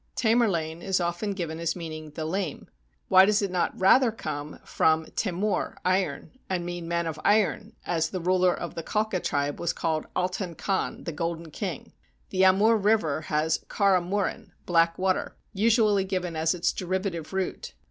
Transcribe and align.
Tamerlane 0.15 0.81
is 0.81 0.99
often 0.99 1.33
given 1.33 1.59
as 1.59 1.75
meaning 1.75 2.09
"the 2.09 2.25
lame." 2.25 2.67
Why 3.07 3.23
does 3.27 3.43
it 3.43 3.51
not 3.51 3.79
rather 3.79 4.11
come 4.11 4.57
from 4.65 5.05
le 5.23 5.31
mur 5.31 5.77
(iron) 5.85 6.31
and 6.49 6.65
mean 6.65 6.87
"man 6.87 7.05
of 7.05 7.19
iron," 7.23 7.73
as 7.85 8.09
the 8.09 8.19
ruler 8.19 8.51
of 8.51 8.73
the 8.73 8.81
Khalka 8.81 9.19
tribe 9.23 9.59
was 9.59 9.73
called 9.73 10.07
Altan 10.15 10.57
Khan, 10.57 11.03
the 11.03 11.11
golden 11.11 11.51
king? 11.51 11.93
The 12.31 12.43
Amur 12.45 12.77
River 12.77 13.21
has 13.29 13.59
khara 13.69 14.01
muren 14.03 14.53
(black 14.65 14.97
water) 14.97 15.35
usually 15.53 16.03
given 16.03 16.35
as 16.35 16.55
its 16.55 16.73
derivative 16.73 17.31
root. 17.31 17.75